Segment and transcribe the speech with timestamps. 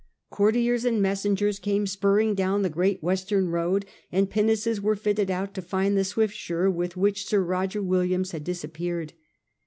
[0.31, 5.53] Courtiers and messengers came spurring down the great western road, and pinnaces were fitted out
[5.53, 9.13] to find the Swiftsure with which Sir Roger Williams had disappeared.